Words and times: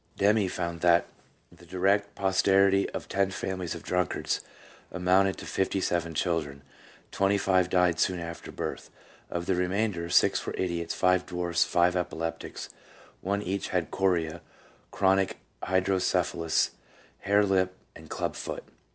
Demme 0.17 0.49
found 0.49 0.81
that 0.81 1.05
the 1.51 1.63
direct 1.63 2.15
posterity 2.15 2.89
of 2.89 3.07
ten 3.07 3.29
families 3.29 3.75
of 3.75 3.83
drunkards 3.83 4.39
amounted 4.91 5.37
to 5.37 5.45
fifty 5.45 5.79
seven 5.79 6.15
children; 6.15 6.63
twenty 7.11 7.37
five 7.37 7.69
died 7.69 7.99
soon 7.99 8.17
after 8.19 8.51
birth; 8.51 8.89
of 9.29 9.45
the 9.45 9.53
remainder, 9.53 10.09
six 10.09 10.43
were 10.43 10.55
idiots, 10.57 10.95
five 10.95 11.27
dwarfs, 11.27 11.63
five 11.63 11.95
epileptics, 11.95 12.67
one 13.21 13.43
each 13.43 13.67
had 13.69 13.91
chorea, 13.91 14.41
chronic 14.89 15.37
hydrocephalus, 15.61 16.71
hair 17.19 17.45
lip, 17.45 17.75
and 17.95 18.09
club 18.09 18.35
foot. 18.35 18.63